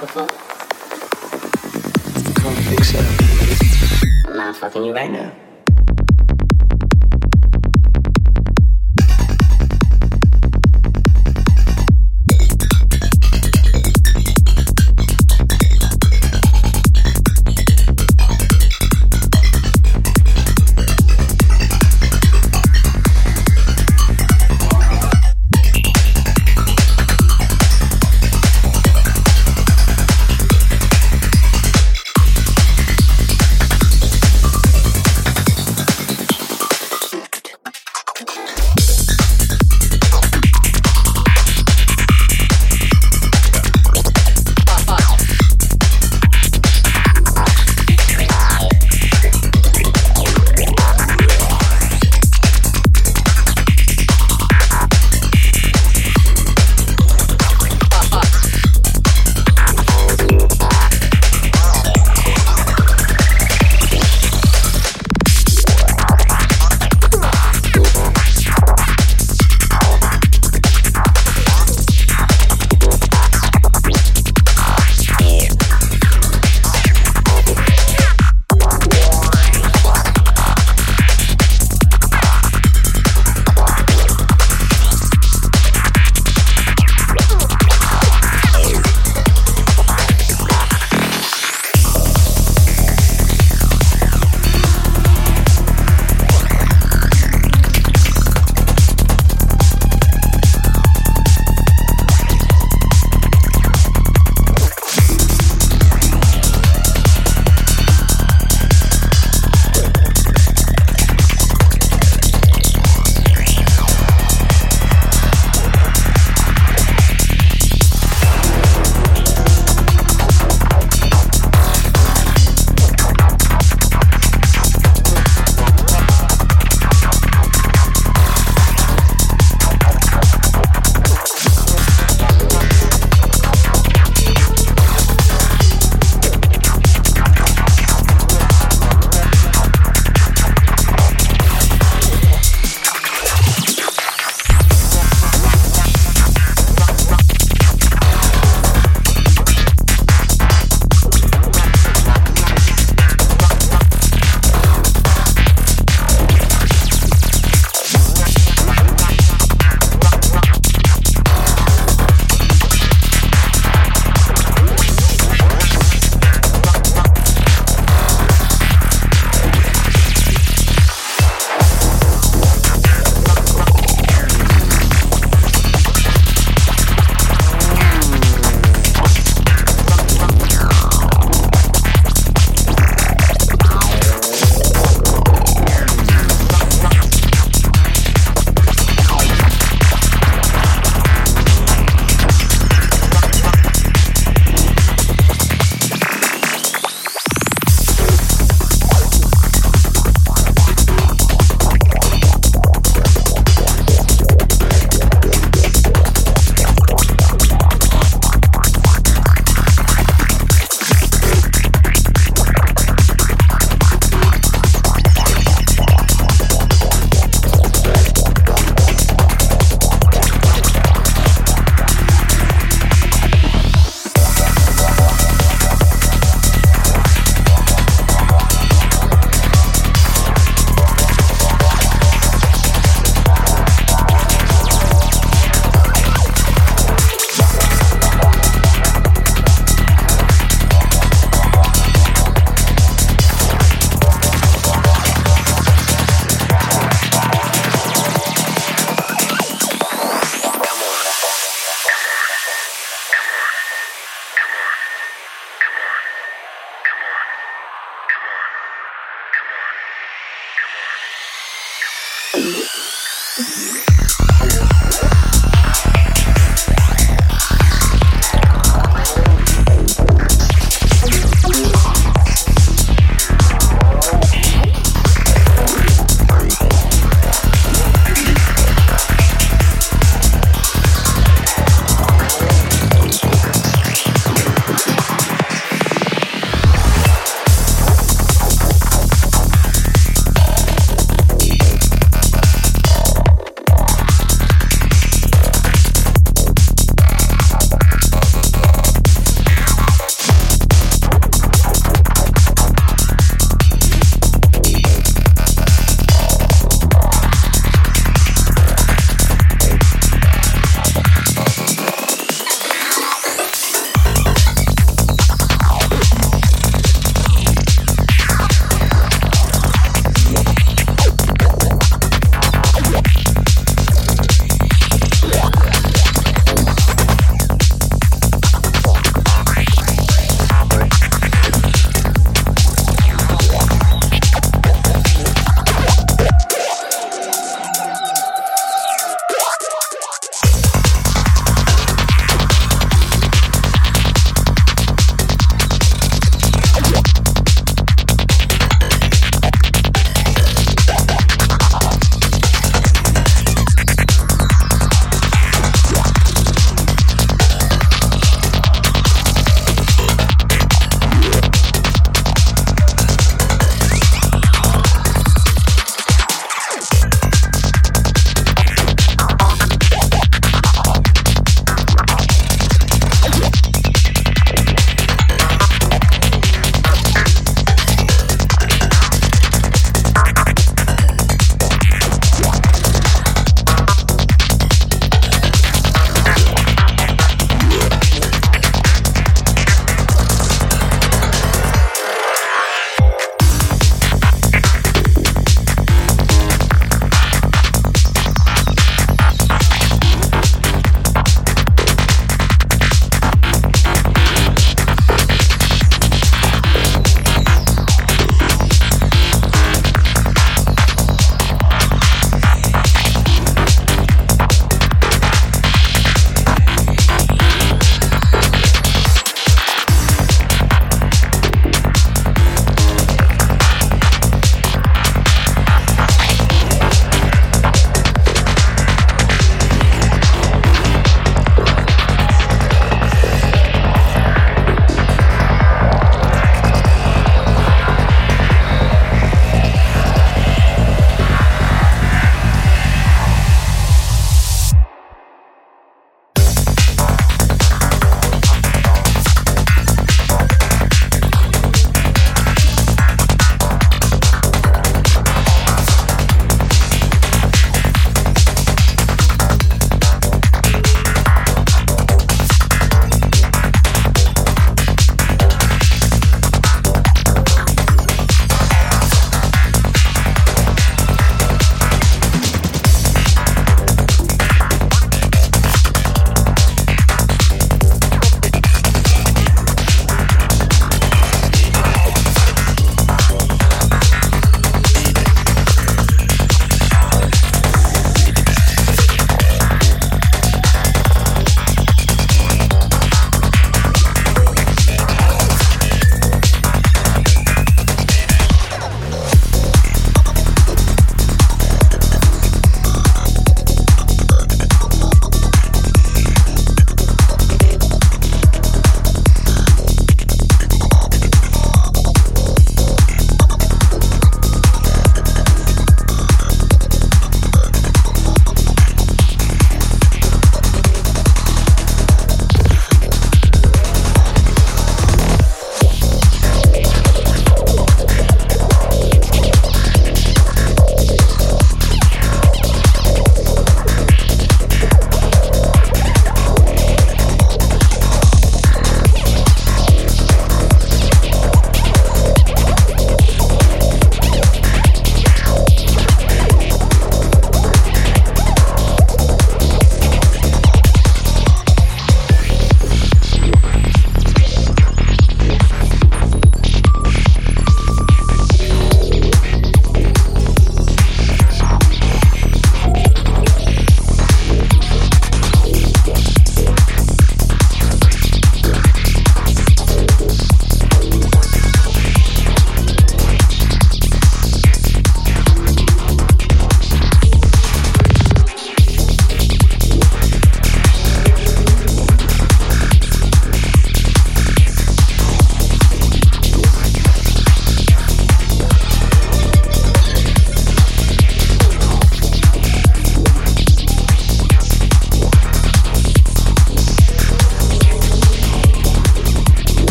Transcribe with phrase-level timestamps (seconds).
[0.00, 0.27] пацан.